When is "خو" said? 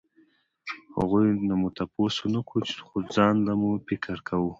2.87-2.95